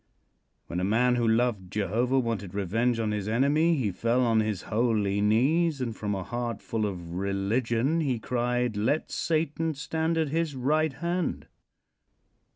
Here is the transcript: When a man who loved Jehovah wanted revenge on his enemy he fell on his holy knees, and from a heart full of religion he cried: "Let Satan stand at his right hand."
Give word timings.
When 0.65 0.79
a 0.79 0.83
man 0.83 1.13
who 1.13 1.27
loved 1.27 1.71
Jehovah 1.71 2.17
wanted 2.17 2.55
revenge 2.55 2.99
on 2.99 3.11
his 3.11 3.27
enemy 3.27 3.75
he 3.75 3.91
fell 3.91 4.21
on 4.25 4.39
his 4.39 4.63
holy 4.63 5.21
knees, 5.21 5.79
and 5.79 5.95
from 5.95 6.15
a 6.15 6.23
heart 6.23 6.59
full 6.59 6.87
of 6.87 7.11
religion 7.11 7.99
he 8.01 8.17
cried: 8.17 8.75
"Let 8.75 9.11
Satan 9.11 9.75
stand 9.75 10.17
at 10.17 10.29
his 10.29 10.55
right 10.55 10.93
hand." 10.93 11.45